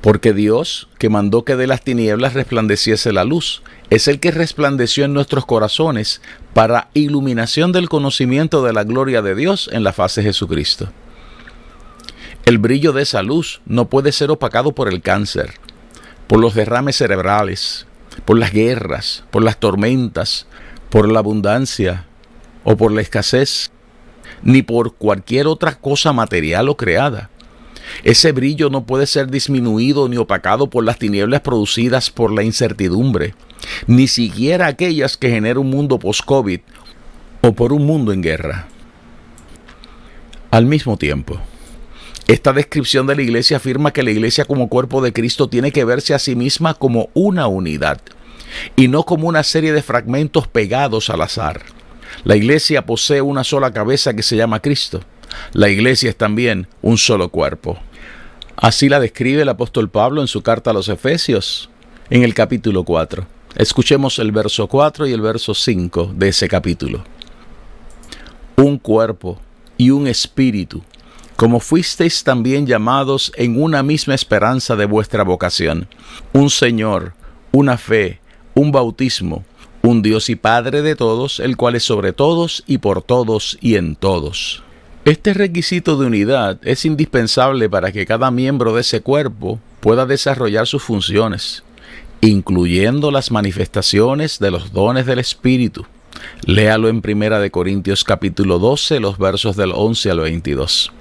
Porque 0.06 0.32
Dios, 0.32 0.86
que 1.00 1.08
mandó 1.08 1.44
que 1.44 1.56
de 1.56 1.66
las 1.66 1.82
tinieblas 1.82 2.34
resplandeciese 2.34 3.12
la 3.12 3.24
luz, 3.24 3.64
es 3.90 4.06
el 4.06 4.20
que 4.20 4.30
resplandeció 4.30 5.04
en 5.04 5.12
nuestros 5.12 5.46
corazones 5.46 6.22
para 6.54 6.90
iluminación 6.94 7.72
del 7.72 7.88
conocimiento 7.88 8.62
de 8.62 8.72
la 8.72 8.84
gloria 8.84 9.20
de 9.20 9.34
Dios 9.34 9.68
en 9.72 9.82
la 9.82 9.92
faz 9.92 10.14
de 10.14 10.22
Jesucristo. 10.22 10.90
El 12.44 12.58
brillo 12.58 12.92
de 12.92 13.02
esa 13.02 13.24
luz 13.24 13.60
no 13.66 13.88
puede 13.88 14.12
ser 14.12 14.30
opacado 14.30 14.76
por 14.76 14.86
el 14.86 15.02
cáncer, 15.02 15.54
por 16.28 16.38
los 16.38 16.54
derrames 16.54 16.94
cerebrales, 16.94 17.88
por 18.24 18.38
las 18.38 18.52
guerras, 18.52 19.24
por 19.32 19.42
las 19.42 19.58
tormentas, 19.58 20.46
por 20.88 21.10
la 21.10 21.18
abundancia 21.18 22.06
o 22.62 22.76
por 22.76 22.92
la 22.92 23.00
escasez, 23.00 23.72
ni 24.44 24.62
por 24.62 24.94
cualquier 24.94 25.48
otra 25.48 25.74
cosa 25.74 26.12
material 26.12 26.68
o 26.68 26.76
creada. 26.76 27.28
Ese 28.04 28.32
brillo 28.32 28.70
no 28.70 28.84
puede 28.84 29.06
ser 29.06 29.30
disminuido 29.30 30.08
ni 30.08 30.16
opacado 30.16 30.68
por 30.68 30.84
las 30.84 30.98
tinieblas 30.98 31.40
producidas 31.40 32.10
por 32.10 32.32
la 32.32 32.42
incertidumbre, 32.42 33.34
ni 33.86 34.06
siquiera 34.08 34.66
aquellas 34.66 35.16
que 35.16 35.30
genera 35.30 35.60
un 35.60 35.70
mundo 35.70 35.98
post-COVID 35.98 36.60
o 37.42 37.52
por 37.52 37.72
un 37.72 37.86
mundo 37.86 38.12
en 38.12 38.22
guerra. 38.22 38.68
Al 40.50 40.66
mismo 40.66 40.96
tiempo, 40.96 41.40
esta 42.28 42.52
descripción 42.52 43.06
de 43.06 43.16
la 43.16 43.22
iglesia 43.22 43.58
afirma 43.58 43.92
que 43.92 44.02
la 44.02 44.10
iglesia 44.10 44.44
como 44.44 44.68
cuerpo 44.68 45.00
de 45.00 45.12
Cristo 45.12 45.48
tiene 45.48 45.70
que 45.70 45.84
verse 45.84 46.14
a 46.14 46.18
sí 46.18 46.34
misma 46.34 46.74
como 46.74 47.08
una 47.14 47.46
unidad 47.46 48.00
y 48.74 48.88
no 48.88 49.04
como 49.04 49.28
una 49.28 49.42
serie 49.42 49.72
de 49.72 49.82
fragmentos 49.82 50.48
pegados 50.48 51.10
al 51.10 51.22
azar. 51.22 51.62
La 52.24 52.36
iglesia 52.36 52.86
posee 52.86 53.20
una 53.20 53.44
sola 53.44 53.72
cabeza 53.72 54.14
que 54.14 54.22
se 54.22 54.36
llama 54.36 54.60
Cristo. 54.60 55.02
La 55.52 55.68
iglesia 55.68 56.10
es 56.10 56.16
también 56.16 56.66
un 56.82 56.98
solo 56.98 57.28
cuerpo. 57.28 57.78
Así 58.56 58.88
la 58.88 59.00
describe 59.00 59.42
el 59.42 59.50
apóstol 59.50 59.90
Pablo 59.90 60.22
en 60.22 60.28
su 60.28 60.40
carta 60.40 60.70
a 60.70 60.72
los 60.72 60.88
Efesios, 60.88 61.68
en 62.08 62.22
el 62.22 62.32
capítulo 62.32 62.84
4. 62.84 63.26
Escuchemos 63.54 64.18
el 64.18 64.32
verso 64.32 64.66
4 64.66 65.06
y 65.06 65.12
el 65.12 65.20
verso 65.20 65.52
5 65.52 66.14
de 66.16 66.28
ese 66.28 66.48
capítulo. 66.48 67.04
Un 68.56 68.78
cuerpo 68.78 69.38
y 69.76 69.90
un 69.90 70.06
espíritu, 70.06 70.82
como 71.36 71.60
fuisteis 71.60 72.24
también 72.24 72.66
llamados 72.66 73.30
en 73.36 73.62
una 73.62 73.82
misma 73.82 74.14
esperanza 74.14 74.74
de 74.74 74.86
vuestra 74.86 75.22
vocación. 75.22 75.86
Un 76.32 76.48
Señor, 76.48 77.12
una 77.52 77.76
fe, 77.76 78.20
un 78.54 78.72
bautismo, 78.72 79.44
un 79.82 80.00
Dios 80.00 80.30
y 80.30 80.36
Padre 80.36 80.80
de 80.80 80.96
todos, 80.96 81.40
el 81.40 81.58
cual 81.58 81.76
es 81.76 81.84
sobre 81.84 82.14
todos 82.14 82.64
y 82.66 82.78
por 82.78 83.02
todos 83.02 83.58
y 83.60 83.76
en 83.76 83.96
todos. 83.96 84.62
Este 85.06 85.32
requisito 85.32 85.96
de 85.96 86.06
unidad 86.06 86.58
es 86.62 86.84
indispensable 86.84 87.70
para 87.70 87.92
que 87.92 88.04
cada 88.04 88.30
miembro 88.30 88.74
de 88.74 88.82
ese 88.82 89.00
cuerpo 89.00 89.58
pueda 89.80 90.04
desarrollar 90.04 90.66
sus 90.66 90.82
funciones 90.82 91.62
incluyendo 92.20 93.10
las 93.10 93.30
manifestaciones 93.30 94.38
de 94.38 94.50
los 94.50 94.72
dones 94.72 95.06
del 95.06 95.18
Espíritu. 95.18 95.86
Léalo 96.44 96.88
en 96.88 97.02
Primera 97.02 97.38
de 97.40 97.50
Corintios 97.50 98.04
capítulo 98.04 98.58
12, 98.58 99.00
los 99.00 99.18
versos 99.18 99.56
del 99.56 99.72
11 99.74 100.10
al 100.10 100.20
22. 100.20 100.92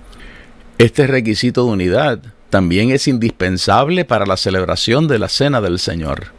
Este 0.77 1.07
requisito 1.07 1.65
de 1.65 1.71
unidad 1.71 2.19
también 2.49 2.91
es 2.91 3.07
indispensable 3.07 4.05
para 4.05 4.25
la 4.25 4.37
celebración 4.37 5.07
de 5.07 5.19
la 5.19 5.29
Cena 5.29 5.61
del 5.61 5.79
Señor. 5.79 6.33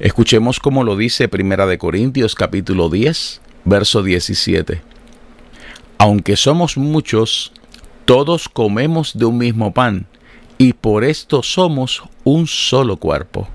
Escuchemos 0.00 0.58
cómo 0.58 0.82
lo 0.82 0.96
dice 0.96 1.28
Primera 1.28 1.66
de 1.66 1.78
Corintios 1.78 2.34
capítulo 2.34 2.90
10, 2.90 3.40
verso 3.64 4.02
17. 4.02 4.93
Aunque 5.98 6.36
somos 6.36 6.76
muchos, 6.76 7.52
todos 8.04 8.48
comemos 8.48 9.16
de 9.16 9.24
un 9.24 9.38
mismo 9.38 9.72
pan, 9.72 10.06
y 10.58 10.72
por 10.72 11.04
esto 11.04 11.42
somos 11.42 12.02
un 12.24 12.46
solo 12.46 12.96
cuerpo. 12.96 13.48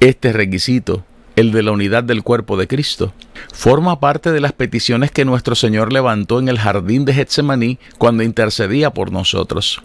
Este 0.00 0.32
requisito, 0.32 1.04
el 1.36 1.52
de 1.52 1.62
la 1.62 1.72
unidad 1.72 2.04
del 2.04 2.22
cuerpo 2.22 2.56
de 2.56 2.66
Cristo, 2.66 3.12
forma 3.52 4.00
parte 4.00 4.32
de 4.32 4.40
las 4.40 4.52
peticiones 4.52 5.10
que 5.10 5.24
nuestro 5.24 5.54
Señor 5.54 5.92
levantó 5.92 6.38
en 6.38 6.48
el 6.48 6.58
jardín 6.58 7.04
de 7.04 7.14
Getsemaní 7.14 7.78
cuando 7.98 8.22
intercedía 8.22 8.90
por 8.90 9.12
nosotros. 9.12 9.82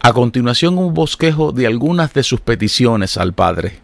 A 0.00 0.12
continuación 0.12 0.78
un 0.78 0.92
bosquejo 0.94 1.52
de 1.52 1.66
algunas 1.66 2.12
de 2.12 2.22
sus 2.22 2.40
peticiones 2.40 3.16
al 3.16 3.32
Padre. 3.32 3.78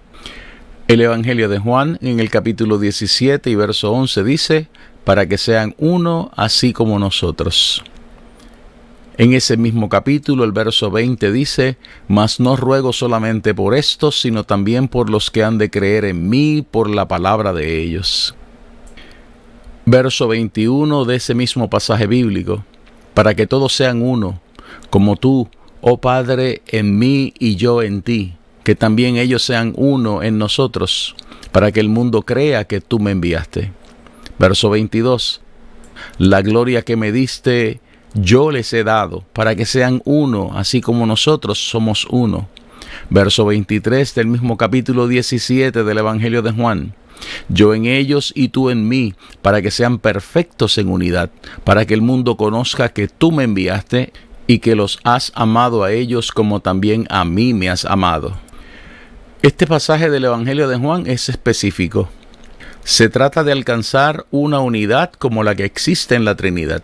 El 0.90 1.00
Evangelio 1.00 1.48
de 1.48 1.60
Juan 1.60 1.98
en 2.02 2.18
el 2.18 2.30
capítulo 2.30 2.76
17 2.76 3.48
y 3.48 3.54
verso 3.54 3.92
11 3.92 4.24
dice, 4.24 4.66
para 5.04 5.28
que 5.28 5.38
sean 5.38 5.72
uno 5.78 6.32
así 6.34 6.72
como 6.72 6.98
nosotros. 6.98 7.84
En 9.16 9.32
ese 9.32 9.56
mismo 9.56 9.88
capítulo, 9.88 10.42
el 10.42 10.50
verso 10.50 10.90
20 10.90 11.30
dice, 11.30 11.76
Mas 12.08 12.40
no 12.40 12.56
ruego 12.56 12.92
solamente 12.92 13.54
por 13.54 13.76
estos, 13.76 14.20
sino 14.20 14.42
también 14.42 14.88
por 14.88 15.10
los 15.10 15.30
que 15.30 15.44
han 15.44 15.58
de 15.58 15.70
creer 15.70 16.06
en 16.06 16.28
mí 16.28 16.66
por 16.68 16.90
la 16.90 17.06
palabra 17.06 17.52
de 17.52 17.80
ellos. 17.80 18.34
Verso 19.86 20.26
21 20.26 21.04
de 21.04 21.14
ese 21.14 21.36
mismo 21.36 21.70
pasaje 21.70 22.08
bíblico, 22.08 22.64
para 23.14 23.36
que 23.36 23.46
todos 23.46 23.72
sean 23.74 24.02
uno, 24.02 24.40
como 24.90 25.14
tú, 25.14 25.48
oh 25.82 26.00
Padre, 26.00 26.62
en 26.66 26.98
mí 26.98 27.32
y 27.38 27.54
yo 27.54 27.80
en 27.80 28.02
ti, 28.02 28.34
que 28.64 28.74
también 28.74 29.16
ellos 29.16 29.42
sean 29.42 29.72
uno 29.76 30.22
en 30.22 30.38
nosotros, 30.38 31.14
para 31.52 31.72
que 31.72 31.80
el 31.80 31.88
mundo 31.88 32.22
crea 32.22 32.64
que 32.64 32.80
tú 32.80 32.98
me 32.98 33.10
enviaste. 33.10 33.72
Verso 34.38 34.70
22. 34.70 35.40
La 36.18 36.42
gloria 36.42 36.82
que 36.82 36.96
me 36.96 37.12
diste 37.12 37.80
yo 38.14 38.50
les 38.50 38.72
he 38.72 38.82
dado, 38.82 39.24
para 39.32 39.54
que 39.54 39.66
sean 39.66 40.02
uno, 40.04 40.50
así 40.54 40.80
como 40.80 41.06
nosotros 41.06 41.58
somos 41.70 42.06
uno. 42.10 42.48
Verso 43.08 43.44
23 43.44 44.14
del 44.14 44.26
mismo 44.26 44.56
capítulo 44.56 45.06
17 45.06 45.84
del 45.84 45.98
Evangelio 45.98 46.42
de 46.42 46.50
Juan. 46.50 46.94
Yo 47.48 47.74
en 47.74 47.86
ellos 47.86 48.32
y 48.34 48.48
tú 48.48 48.70
en 48.70 48.88
mí, 48.88 49.14
para 49.42 49.62
que 49.62 49.70
sean 49.70 49.98
perfectos 49.98 50.78
en 50.78 50.88
unidad, 50.88 51.30
para 51.64 51.84
que 51.86 51.94
el 51.94 52.02
mundo 52.02 52.36
conozca 52.36 52.88
que 52.88 53.08
tú 53.08 53.30
me 53.30 53.44
enviaste 53.44 54.12
y 54.46 54.58
que 54.58 54.74
los 54.74 54.98
has 55.04 55.30
amado 55.34 55.84
a 55.84 55.92
ellos 55.92 56.32
como 56.32 56.60
también 56.60 57.06
a 57.10 57.24
mí 57.24 57.54
me 57.54 57.68
has 57.68 57.84
amado. 57.84 58.36
Este 59.42 59.66
pasaje 59.66 60.10
del 60.10 60.26
Evangelio 60.26 60.68
de 60.68 60.76
Juan 60.76 61.06
es 61.06 61.30
específico. 61.30 62.10
Se 62.84 63.08
trata 63.08 63.42
de 63.42 63.52
alcanzar 63.52 64.26
una 64.30 64.60
unidad 64.60 65.12
como 65.14 65.42
la 65.42 65.54
que 65.54 65.64
existe 65.64 66.14
en 66.14 66.26
la 66.26 66.34
Trinidad. 66.34 66.82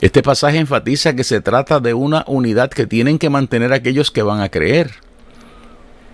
Este 0.00 0.22
pasaje 0.22 0.58
enfatiza 0.58 1.16
que 1.16 1.24
se 1.24 1.40
trata 1.40 1.80
de 1.80 1.92
una 1.92 2.22
unidad 2.28 2.70
que 2.70 2.86
tienen 2.86 3.18
que 3.18 3.28
mantener 3.28 3.72
aquellos 3.72 4.12
que 4.12 4.22
van 4.22 4.40
a 4.40 4.50
creer. 4.50 4.92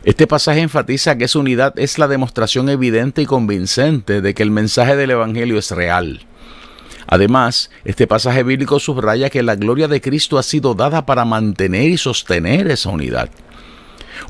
Este 0.02 0.26
pasaje 0.26 0.61
enfatiza 0.61 1.19
que 1.19 1.25
esa 1.25 1.38
unidad 1.38 1.79
es 1.79 1.99
la 1.99 2.09
demostración 2.09 2.71
evidente 2.71 3.21
y 3.21 3.26
convincente 3.26 4.23
de 4.23 4.33
que 4.33 4.43
el 4.43 4.50
mensaje 4.50 4.97
del 4.97 5.11
Evangelio 5.11 5.59
es 5.59 5.73
real. 5.73 6.23
Además, 7.07 7.71
este 7.85 8.07
pasaje 8.07 8.45
bíblico 8.45 8.81
subraya 8.81 9.29
que 9.29 9.43
la 9.43 9.57
gloria 9.57 9.88
de 9.88 10.00
Cristo 10.00 10.38
ha 10.38 10.43
sido 10.43 10.73
dada 10.73 11.05
para 11.05 11.26
mantener 11.26 11.90
y 11.90 11.99
sostener 11.99 12.71
esa 12.71 12.88
unidad. 12.88 13.29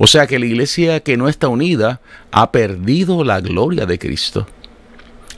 O 0.02 0.06
sea 0.06 0.26
que 0.26 0.38
la 0.38 0.46
iglesia 0.46 1.00
que 1.00 1.18
no 1.18 1.28
está 1.28 1.48
unida 1.48 2.00
ha 2.32 2.52
perdido 2.52 3.22
la 3.22 3.38
gloria 3.42 3.84
de 3.84 3.98
Cristo. 3.98 4.46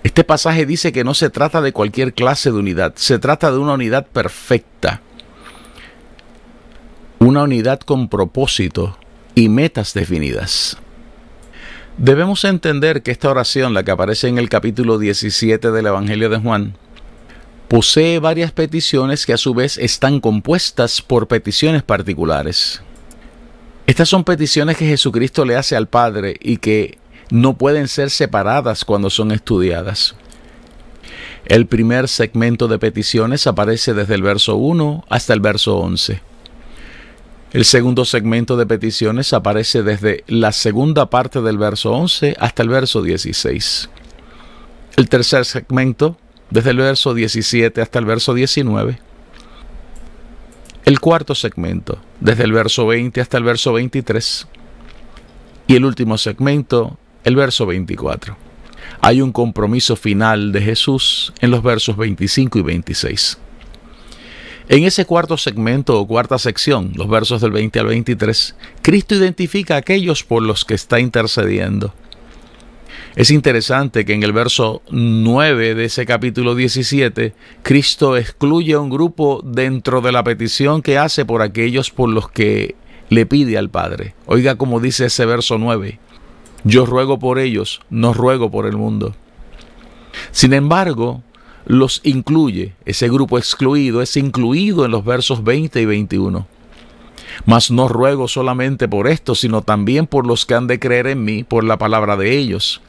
Este 0.05 0.23
pasaje 0.23 0.67
dice 0.67 0.93
que 0.93 1.03
no 1.03 1.15
se 1.15 1.31
trata 1.31 1.61
de 1.61 1.73
cualquier 1.73 2.15
clase 2.15 2.53
de 2.53 2.59
unidad, 2.59 2.95
se 2.95 3.19
trata 3.19 3.51
de 3.51 3.59
una 3.59 3.73
unidad 3.73 4.07
perfecta, 4.07 5.01
una 7.19 7.43
unidad 7.43 7.81
con 7.81 8.09
propósito 8.09 8.97
y 9.35 9.49
metas 9.49 9.95
definidas. 9.95 10.79
Debemos 11.99 12.45
entender 12.45 13.03
que 13.03 13.11
esta 13.11 13.31
oración, 13.31 13.75
la 13.75 13.83
que 13.83 13.91
aparece 13.91 14.29
en 14.29 14.39
el 14.39 14.49
capítulo 14.49 14.99
17 14.99 15.73
del 15.73 15.87
Evangelio 15.87 16.31
de 16.31 16.39
Juan, 16.39 16.77
posee 17.67 18.21
varias 18.21 18.53
peticiones 18.53 19.27
que 19.27 19.33
a 19.33 19.39
su 19.39 19.55
vez 19.55 19.77
están 19.77 20.21
compuestas 20.21 21.03
por 21.03 21.27
peticiones 21.27 21.83
particulares. 21.83 22.81
Estas 23.87 24.09
son 24.09 24.25
peticiones 24.25 24.77
que 24.77 24.87
Jesucristo 24.87 25.45
le 25.45 25.57
hace 25.57 25.77
al 25.77 25.89
Padre 25.89 26.37
y 26.41 26.59
que 26.59 26.99
no 27.31 27.55
pueden 27.55 27.89
ser 27.89 28.11
separadas 28.11 28.85
cuando 28.85 29.11
son 29.11 29.33
estudiadas. 29.33 30.15
El 31.45 31.67
primer 31.67 32.07
segmento 32.09 32.69
de 32.69 32.79
peticiones 32.79 33.47
aparece 33.47 33.95
desde 33.95 34.15
el 34.15 34.23
verso 34.23 34.57
1 34.57 35.05
hasta 35.09 35.33
el 35.33 35.41
verso 35.41 35.79
11. 35.79 36.21
El 37.53 37.65
segundo 37.65 38.05
segmento 38.05 38.57
de 38.57 38.65
peticiones 38.65 39.33
aparece 39.33 39.83
desde 39.83 40.25
la 40.27 40.53
segunda 40.53 41.11
parte 41.11 41.43
del 41.43 41.59
verso 41.59 41.91
11 41.93 42.37
hasta 42.39 42.63
el 42.63 42.69
verso 42.69 43.03
16. 43.03 43.91
El 44.97 45.09
tercer 45.09 45.45
segmento, 45.45 46.17
desde 46.51 46.71
el 46.71 46.79
verso 46.79 47.13
17 47.13 47.81
hasta 47.81 47.99
el 47.99 48.05
verso 48.05 48.33
19. 48.33 48.99
El 50.85 50.99
cuarto 50.99 51.37
segmento, 51.37 51.99
desde 52.19 52.43
el 52.43 52.53
verso 52.53 52.87
20 52.87 53.21
hasta 53.21 53.39
el 53.39 53.45
verso 53.45 53.73
23. 53.73 54.49
Y 55.69 55.77
el 55.77 55.85
último 55.85 56.19
segmento, 56.19 56.99
el 57.23 57.37
verso 57.37 57.67
24. 57.67 58.37
Hay 59.01 59.21
un 59.21 59.31
compromiso 59.31 59.95
final 59.95 60.51
de 60.51 60.61
Jesús 60.61 61.33
en 61.41 61.53
los 61.53 61.63
versos 61.63 61.97
25 61.97 62.59
y 62.59 62.63
26. 62.63 63.39
En 64.69 64.83
ese 64.83 65.05
cuarto 65.05 65.37
segmento 65.37 66.01
o 66.01 66.07
cuarta 66.07 66.37
sección, 66.39 66.91
los 66.97 67.09
versos 67.09 67.41
del 67.41 67.53
20 67.53 67.79
al 67.79 67.87
23, 67.87 68.57
Cristo 68.83 69.15
identifica 69.15 69.75
a 69.75 69.79
aquellos 69.79 70.25
por 70.25 70.43
los 70.43 70.65
que 70.65 70.75
está 70.75 70.99
intercediendo. 70.99 71.95
Es 73.15 73.31
interesante 73.31 74.07
que 74.07 74.15
en 74.15 74.23
el 74.23 74.33
verso 74.33 74.81
9 74.91 75.75
de 75.75 75.85
ese 75.85 76.07
capítulo 76.07 76.55
17, 76.55 77.35
Cristo 77.63 78.17
excluye 78.17 78.73
a 78.73 78.81
un 78.81 78.89
grupo 78.89 79.43
dentro 79.45 80.01
de 80.01 80.13
la 80.13 80.25
petición 80.25 80.81
que 80.81 80.97
hace 80.97 81.27
por 81.27 81.43
aquellos 81.43 81.91
por 81.91 82.09
los 82.09 82.31
que 82.31 82.75
le 83.11 83.27
pide 83.27 83.59
al 83.59 83.69
Padre. 83.69 84.15
Oiga 84.25 84.55
como 84.57 84.81
dice 84.81 85.07
ese 85.07 85.27
verso 85.27 85.59
9. 85.59 85.99
Yo 86.65 86.87
ruego 86.87 87.19
por 87.19 87.39
ellos, 87.39 87.83
no 87.91 88.15
ruego 88.15 88.51
por 88.51 88.65
el 88.65 88.79
mundo. 88.79 89.15
Sin 90.31 90.55
embargo, 90.55 91.23
los 91.67 92.01
incluye, 92.05 92.73
ese 92.87 93.11
grupo 93.11 93.37
excluido 93.37 94.01
es 94.01 94.17
incluido 94.17 94.87
en 94.87 94.91
los 94.91 95.05
versos 95.05 95.45
20 95.45 95.83
y 95.83 95.85
21. 95.85 96.47
Mas 97.45 97.71
no 97.71 97.89
ruego 97.89 98.27
solamente 98.27 98.89
por 98.89 99.07
esto, 99.07 99.35
sino 99.35 99.61
también 99.61 100.07
por 100.07 100.27
los 100.27 100.47
que 100.47 100.55
han 100.55 100.67
de 100.67 100.79
creer 100.79 101.09
en 101.09 101.25
mí 101.25 101.45
por 101.45 101.65
la 101.65 101.77
palabra 101.77 102.17
de 102.17 102.39
ellos, 102.39 102.81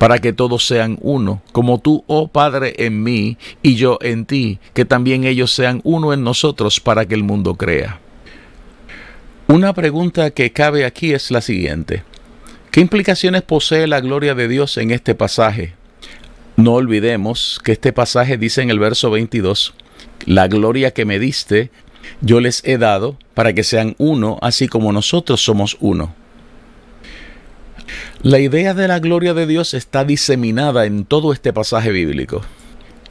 para 0.00 0.18
que 0.18 0.32
todos 0.32 0.66
sean 0.66 0.96
uno, 1.02 1.42
como 1.52 1.78
tú, 1.78 2.04
oh 2.06 2.28
Padre, 2.28 2.72
en 2.78 3.02
mí 3.02 3.36
y 3.62 3.74
yo 3.74 3.98
en 4.00 4.24
ti, 4.24 4.58
que 4.72 4.86
también 4.86 5.24
ellos 5.24 5.52
sean 5.52 5.82
uno 5.84 6.14
en 6.14 6.24
nosotros 6.24 6.80
para 6.80 7.04
que 7.04 7.14
el 7.14 7.22
mundo 7.22 7.56
crea. 7.56 8.00
Una 9.46 9.74
pregunta 9.74 10.30
que 10.30 10.52
cabe 10.52 10.86
aquí 10.86 11.12
es 11.12 11.30
la 11.30 11.42
siguiente. 11.42 12.02
¿Qué 12.70 12.80
implicaciones 12.80 13.42
posee 13.42 13.86
la 13.86 14.00
gloria 14.00 14.34
de 14.34 14.48
Dios 14.48 14.78
en 14.78 14.90
este 14.90 15.14
pasaje? 15.14 15.74
No 16.56 16.72
olvidemos 16.72 17.60
que 17.62 17.72
este 17.72 17.92
pasaje 17.92 18.38
dice 18.38 18.62
en 18.62 18.70
el 18.70 18.78
verso 18.78 19.10
22, 19.10 19.74
la 20.24 20.48
gloria 20.48 20.92
que 20.92 21.04
me 21.04 21.18
diste, 21.18 21.70
yo 22.22 22.40
les 22.40 22.64
he 22.64 22.78
dado 22.78 23.18
para 23.34 23.52
que 23.52 23.64
sean 23.64 23.96
uno, 23.98 24.38
así 24.40 24.66
como 24.66 24.92
nosotros 24.92 25.44
somos 25.44 25.76
uno. 25.78 26.14
La 28.22 28.38
idea 28.38 28.74
de 28.74 28.86
la 28.86 28.98
gloria 28.98 29.32
de 29.32 29.46
Dios 29.46 29.72
está 29.72 30.04
diseminada 30.04 30.84
en 30.84 31.06
todo 31.06 31.32
este 31.32 31.54
pasaje 31.54 31.90
bíblico. 31.90 32.42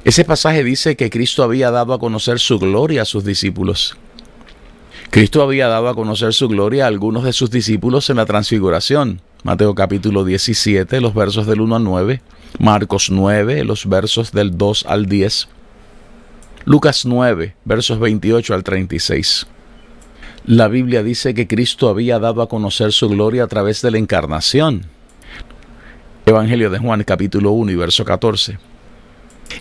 Ese 0.04 0.24
pasaje 0.24 0.64
dice 0.64 0.96
que 0.96 1.10
Cristo 1.10 1.42
había 1.42 1.72
dado 1.72 1.96
a 1.96 2.00
conocer 2.00 2.38
su 2.38 2.60
gloria 2.60 3.02
a 3.02 3.06
sus 3.06 3.24
discípulos. 3.24 3.98
Cristo 5.10 5.42
había 5.42 5.68
dado 5.68 5.90
a 5.90 5.96
conocer 5.96 6.36
su 6.36 6.48
gloria 6.48 6.84
a 6.86 6.90
algunos 6.90 7.24
de 7.24 7.34
sus 7.34 7.50
discípulos 7.50 8.12
en 8.12 8.18
la 8.18 8.28
transfiguración. 8.28 9.20
Mateo 9.42 9.74
capítulo 9.74 10.26
17, 10.26 11.02
los 11.02 11.16
versos 11.16 11.48
del 11.48 11.62
1 11.62 11.78
al 11.78 11.84
9. 11.84 12.22
Marcos 12.60 13.10
9, 13.10 13.64
los 13.64 13.90
versos 13.90 14.32
del 14.32 14.60
2 14.60 14.86
al 14.88 15.08
10. 15.08 15.48
Lucas 16.66 17.08
9, 17.08 17.56
versos 17.66 18.00
28 18.00 18.54
al 18.54 18.64
36. 18.64 19.48
La 20.46 20.68
Biblia 20.68 21.02
dice 21.02 21.34
que 21.34 21.48
Cristo 21.48 21.90
había 21.90 22.20
dado 22.20 22.44
a 22.44 22.48
conocer 22.48 22.92
su 22.92 23.10
gloria 23.10 23.46
a 23.46 23.48
través 23.48 23.82
de 23.82 23.90
la 23.90 23.98
encarnación. 23.98 24.99
Evangelio 26.30 26.70
de 26.70 26.78
Juan 26.78 27.04
capítulo 27.04 27.52
1 27.54 27.72
y 27.72 27.76
verso 27.76 28.06
14. 28.06 28.60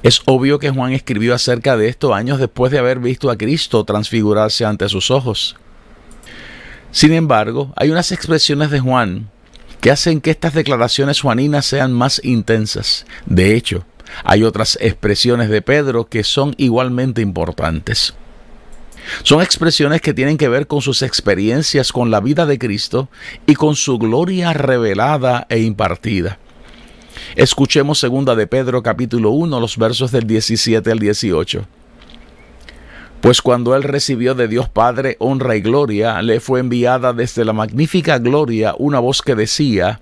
Es 0.02 0.20
obvio 0.26 0.58
que 0.58 0.68
Juan 0.68 0.92
escribió 0.92 1.34
acerca 1.34 1.78
de 1.78 1.88
esto 1.88 2.12
años 2.12 2.38
después 2.38 2.70
de 2.70 2.78
haber 2.78 2.98
visto 2.98 3.30
a 3.30 3.38
Cristo 3.38 3.84
transfigurarse 3.84 4.66
ante 4.66 4.86
sus 4.90 5.10
ojos. 5.10 5.56
Sin 6.90 7.14
embargo, 7.14 7.72
hay 7.74 7.90
unas 7.90 8.12
expresiones 8.12 8.70
de 8.70 8.80
Juan 8.80 9.30
que 9.80 9.90
hacen 9.90 10.20
que 10.20 10.30
estas 10.30 10.52
declaraciones 10.52 11.22
juaninas 11.22 11.64
sean 11.64 11.90
más 11.90 12.20
intensas. 12.22 13.06
De 13.24 13.54
hecho, 13.54 13.86
hay 14.22 14.42
otras 14.42 14.76
expresiones 14.82 15.48
de 15.48 15.62
Pedro 15.62 16.10
que 16.10 16.22
son 16.22 16.54
igualmente 16.58 17.22
importantes. 17.22 18.12
Son 19.22 19.40
expresiones 19.40 20.02
que 20.02 20.12
tienen 20.12 20.36
que 20.36 20.48
ver 20.48 20.66
con 20.66 20.82
sus 20.82 21.00
experiencias 21.00 21.92
con 21.92 22.10
la 22.10 22.20
vida 22.20 22.44
de 22.44 22.58
Cristo 22.58 23.08
y 23.46 23.54
con 23.54 23.74
su 23.74 23.96
gloria 23.96 24.52
revelada 24.52 25.46
e 25.48 25.60
impartida. 25.60 26.38
Escuchemos 27.36 27.98
segunda 27.98 28.34
de 28.34 28.46
Pedro 28.46 28.82
capítulo 28.82 29.30
1 29.30 29.60
los 29.60 29.76
versos 29.76 30.10
del 30.10 30.26
17 30.26 30.90
al 30.90 30.98
18. 30.98 31.64
Pues 33.20 33.42
cuando 33.42 33.74
él 33.74 33.82
recibió 33.82 34.34
de 34.34 34.46
Dios 34.46 34.68
Padre 34.68 35.16
honra 35.18 35.56
y 35.56 35.60
gloria, 35.60 36.22
le 36.22 36.38
fue 36.40 36.60
enviada 36.60 37.12
desde 37.12 37.44
la 37.44 37.52
magnífica 37.52 38.18
gloria 38.18 38.74
una 38.78 39.00
voz 39.00 39.22
que 39.22 39.34
decía, 39.34 40.00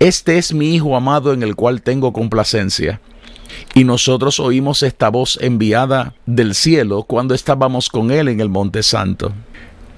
Este 0.00 0.38
es 0.38 0.52
mi 0.52 0.74
Hijo 0.74 0.96
amado 0.96 1.32
en 1.32 1.42
el 1.42 1.54
cual 1.54 1.82
tengo 1.82 2.12
complacencia. 2.12 3.00
Y 3.74 3.84
nosotros 3.84 4.40
oímos 4.40 4.82
esta 4.82 5.10
voz 5.10 5.38
enviada 5.40 6.14
del 6.26 6.54
cielo 6.54 7.04
cuando 7.04 7.34
estábamos 7.34 7.88
con 7.88 8.10
él 8.10 8.28
en 8.28 8.40
el 8.40 8.48
Monte 8.48 8.82
Santo. 8.82 9.32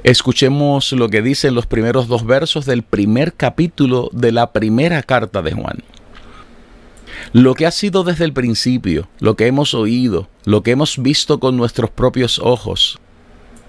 Escuchemos 0.04 0.92
lo 0.92 1.08
que 1.08 1.22
dicen 1.22 1.54
los 1.54 1.66
primeros 1.66 2.06
dos 2.06 2.24
versos 2.24 2.66
del 2.66 2.82
primer 2.82 3.32
capítulo 3.32 4.10
de 4.12 4.32
la 4.32 4.52
primera 4.52 5.02
carta 5.02 5.42
de 5.42 5.52
Juan. 5.52 5.82
Lo 7.32 7.54
que 7.54 7.66
ha 7.66 7.70
sido 7.70 8.04
desde 8.04 8.24
el 8.24 8.32
principio, 8.32 9.08
lo 9.20 9.36
que 9.36 9.46
hemos 9.46 9.74
oído, 9.74 10.28
lo 10.44 10.62
que 10.62 10.70
hemos 10.70 10.98
visto 10.98 11.40
con 11.40 11.56
nuestros 11.56 11.90
propios 11.90 12.38
ojos, 12.38 12.98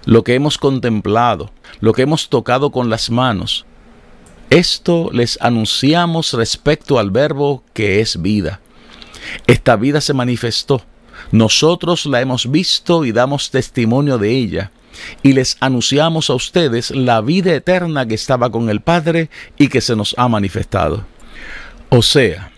lo 0.06 0.24
que 0.24 0.34
hemos 0.34 0.56
contemplado, 0.56 1.50
lo 1.80 1.92
que 1.92 2.02
hemos 2.02 2.28
tocado 2.28 2.70
con 2.70 2.88
las 2.88 3.10
manos, 3.10 3.66
esto 4.50 5.10
les 5.12 5.38
anunciamos 5.40 6.32
respecto 6.32 6.98
al 6.98 7.10
verbo 7.10 7.62
que 7.72 8.00
es 8.00 8.20
vida. 8.20 8.60
Esta 9.46 9.76
vida 9.76 10.00
se 10.00 10.12
manifestó. 10.12 10.82
Nosotros 11.30 12.06
la 12.06 12.20
hemos 12.20 12.50
visto 12.50 13.04
y 13.04 13.12
damos 13.12 13.50
testimonio 13.50 14.18
de 14.18 14.30
ella. 14.30 14.72
Y 15.22 15.34
les 15.34 15.56
anunciamos 15.60 16.30
a 16.30 16.34
ustedes 16.34 16.90
la 16.90 17.20
vida 17.20 17.54
eterna 17.54 18.06
que 18.06 18.14
estaba 18.16 18.50
con 18.50 18.70
el 18.70 18.80
Padre 18.80 19.30
y 19.56 19.68
que 19.68 19.80
se 19.80 19.94
nos 19.94 20.14
ha 20.18 20.28
manifestado. 20.28 21.04
O 21.90 22.02
sea, 22.02 22.50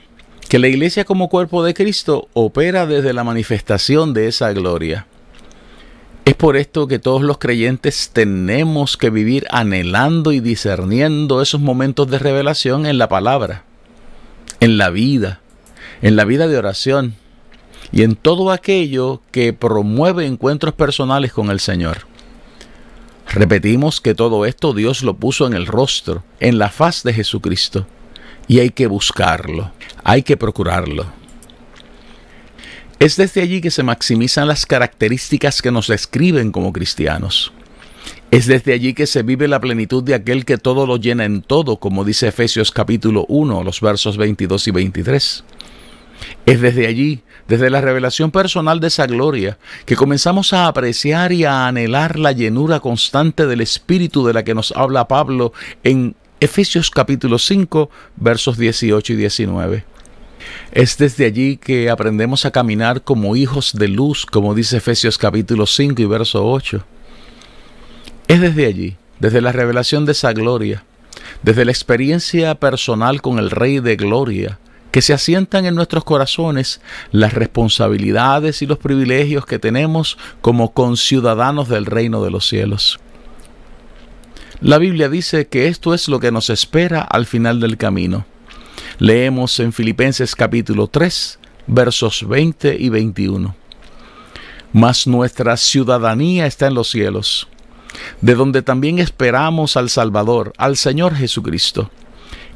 que 0.52 0.58
la 0.58 0.68
iglesia 0.68 1.06
como 1.06 1.30
cuerpo 1.30 1.64
de 1.64 1.72
Cristo 1.72 2.28
opera 2.34 2.84
desde 2.84 3.14
la 3.14 3.24
manifestación 3.24 4.12
de 4.12 4.28
esa 4.28 4.52
gloria. 4.52 5.06
Es 6.26 6.34
por 6.34 6.58
esto 6.58 6.86
que 6.86 6.98
todos 6.98 7.22
los 7.22 7.38
creyentes 7.38 8.10
tenemos 8.12 8.98
que 8.98 9.08
vivir 9.08 9.46
anhelando 9.48 10.30
y 10.30 10.40
discerniendo 10.40 11.40
esos 11.40 11.62
momentos 11.62 12.08
de 12.08 12.18
revelación 12.18 12.84
en 12.84 12.98
la 12.98 13.08
palabra, 13.08 13.64
en 14.60 14.76
la 14.76 14.90
vida, 14.90 15.40
en 16.02 16.16
la 16.16 16.26
vida 16.26 16.46
de 16.48 16.58
oración 16.58 17.14
y 17.90 18.02
en 18.02 18.14
todo 18.14 18.50
aquello 18.50 19.22
que 19.30 19.54
promueve 19.54 20.26
encuentros 20.26 20.74
personales 20.74 21.32
con 21.32 21.48
el 21.48 21.60
Señor. 21.60 22.00
Repetimos 23.32 24.02
que 24.02 24.14
todo 24.14 24.44
esto 24.44 24.74
Dios 24.74 25.02
lo 25.02 25.14
puso 25.14 25.46
en 25.46 25.54
el 25.54 25.66
rostro, 25.66 26.24
en 26.40 26.58
la 26.58 26.68
faz 26.68 27.04
de 27.04 27.14
Jesucristo 27.14 27.86
y 28.48 28.61
hay 28.61 28.70
que 28.70 28.87
buscarlo, 28.87 29.72
hay 30.05 30.22
que 30.22 30.37
procurarlo. 30.37 31.07
Es 32.98 33.16
desde 33.16 33.42
allí 33.42 33.61
que 33.61 33.72
se 33.72 33.83
maximizan 33.83 34.46
las 34.46 34.64
características 34.64 35.61
que 35.61 35.72
nos 35.72 35.88
describen 35.88 36.52
como 36.52 36.72
cristianos. 36.72 37.52
Es 38.31 38.46
desde 38.46 38.72
allí 38.72 38.94
que 38.94 39.07
se 39.07 39.22
vive 39.22 39.48
la 39.48 39.61
plenitud 39.61 40.02
de 40.02 40.14
aquel 40.14 40.44
que 40.44 40.57
todo 40.57 40.87
lo 40.87 40.96
llena 40.96 41.24
en 41.24 41.42
todo, 41.42 41.78
como 41.78 42.05
dice 42.05 42.28
Efesios 42.28 42.70
capítulo 42.70 43.26
1, 43.28 43.64
los 43.64 43.81
versos 43.81 44.16
22 44.16 44.68
y 44.68 44.70
23. 44.70 45.44
Es 46.46 46.61
desde 46.61 46.87
allí, 46.87 47.22
desde 47.48 47.70
la 47.70 47.81
revelación 47.81 48.31
personal 48.31 48.81
de 48.81 48.88
esa 48.88 49.07
gloria, 49.07 49.59
que 49.85 49.96
comenzamos 49.96 50.52
a 50.52 50.66
apreciar 50.66 51.33
y 51.33 51.44
a 51.44 51.66
anhelar 51.66 52.18
la 52.18 52.33
llenura 52.33 52.81
constante 52.81 53.46
del 53.46 53.61
Espíritu 53.61 54.24
de 54.24 54.33
la 54.33 54.44
que 54.44 54.55
nos 54.55 54.72
habla 54.72 55.09
Pablo 55.09 55.52
en 55.83 56.14
Efesios 56.42 56.90
capítulo 56.90 57.38
5, 57.38 57.88
versos 58.16 58.59
18 58.59 59.12
y 59.12 59.16
19. 59.16 59.85
Es 60.72 60.98
desde 60.98 61.26
allí 61.26 61.57
que 61.57 61.88
aprendemos 61.88 62.44
a 62.44 62.50
caminar 62.50 63.02
como 63.02 63.37
hijos 63.37 63.74
de 63.74 63.87
luz, 63.87 64.26
como 64.26 64.52
dice 64.52 64.78
Efesios 64.78 65.18
capítulo 65.18 65.68
5 65.68 66.02
y 66.02 66.05
verso 66.05 66.44
8. 66.44 66.85
Es 68.26 68.40
desde 68.40 68.66
allí, 68.66 68.96
desde 69.20 69.40
la 69.40 69.52
revelación 69.52 70.05
de 70.05 70.11
esa 70.11 70.33
gloria, 70.33 70.83
desde 71.44 71.64
la 71.64 71.70
experiencia 71.70 72.57
personal 72.57 73.22
con 73.22 73.38
el 73.38 73.48
Rey 73.48 73.78
de 73.78 73.94
Gloria, 73.94 74.59
que 74.90 75.00
se 75.00 75.12
asientan 75.12 75.64
en 75.64 75.76
nuestros 75.76 76.02
corazones 76.02 76.81
las 77.12 77.35
responsabilidades 77.35 78.62
y 78.62 78.66
los 78.66 78.78
privilegios 78.78 79.46
que 79.46 79.61
tenemos 79.61 80.18
como 80.40 80.72
conciudadanos 80.72 81.68
del 81.68 81.87
reino 81.87 82.24
de 82.24 82.33
los 82.33 82.48
cielos. 82.48 82.98
La 84.62 84.79
Biblia 84.79 85.09
dice 85.09 85.48
que 85.48 85.66
esto 85.66 85.92
es 85.92 86.07
lo 86.07 86.20
que 86.20 86.31
nos 86.31 86.48
espera 86.48 87.03
al 87.03 87.27
final 87.27 87.59
del 87.59 87.77
camino. 87.77 88.27
Leemos 89.01 89.59
en 89.59 89.72
Filipenses 89.72 90.37
capítulo 90.37 90.87
3, 90.87 91.40
versos 91.66 92.29
20 92.29 92.77
y 92.79 92.88
21. 92.88 93.57
Mas 94.72 95.09
nuestra 95.09 95.57
ciudadanía 95.57 96.46
está 96.46 96.68
en 96.68 96.75
los 96.75 96.88
cielos, 96.92 97.48
de 98.20 98.37
donde 98.37 98.62
también 98.62 99.01
esperamos 99.01 99.77
al 99.77 99.90
Salvador, 99.90 100.53
al 100.59 100.77
Señor 100.77 101.16
Jesucristo, 101.16 101.90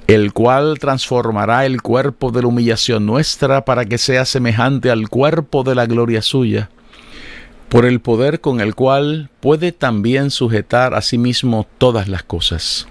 el 0.07 0.33
cual 0.33 0.79
transformará 0.79 1.66
el 1.66 1.83
cuerpo 1.83 2.31
de 2.31 2.42
la 2.42 2.47
humillación 2.47 3.05
nuestra 3.05 3.64
para 3.64 3.85
que 3.85 3.99
sea 3.99 4.25
semejante 4.27 4.92
al 4.92 5.09
cuerpo 5.09 5.64
de 5.64 5.75
la 5.75 5.87
gloria 5.87 6.23
suya 6.23 6.71
por 7.76 7.84
el 7.84 8.00
poder 8.00 8.40
con 8.40 8.62
el 8.62 8.74
cual 8.74 9.28
puede 9.38 9.70
también 9.70 10.30
sujetar 10.30 10.94
a 10.94 11.02
sí 11.02 11.18
mismo 11.18 11.66
todas 11.76 12.08
las 12.08 12.22
cosas. 12.22 12.88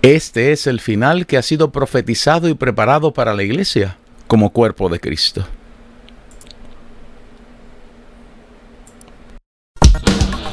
Este 0.00 0.50
es 0.50 0.66
el 0.66 0.80
final 0.80 1.26
que 1.26 1.36
ha 1.36 1.42
sido 1.42 1.72
profetizado 1.72 2.48
y 2.48 2.54
preparado 2.54 3.12
para 3.12 3.34
la 3.34 3.42
iglesia 3.42 3.98
como 4.28 4.48
cuerpo 4.48 4.88
de 4.88 4.98
Cristo. 4.98 5.46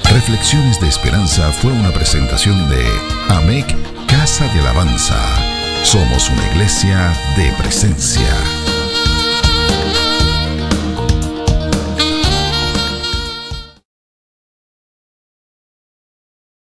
Reflexiones 0.04 0.82
de 0.82 0.89
Esperanza 0.89 1.49
fue 1.54 1.71
una 1.71 1.93
presentación 1.93 2.69
de 2.69 2.86
AMEC 3.30 3.73
Casa 4.10 4.54
de 4.54 4.60
Alabanza. 4.60 5.15
Somos 5.84 6.30
una 6.30 6.45
iglesia 6.52 7.13
de 7.38 7.54
presencia. 7.58 8.59